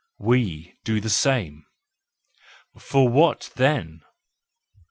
We—do 0.17 0.99
the 0.99 1.11
same. 1.11 1.63
For 2.75 3.07
what, 3.07 3.51
then 3.55 4.01